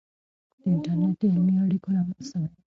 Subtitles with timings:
[0.63, 2.59] د انټرنیټ د علمي اړیکو لامل سوی دی.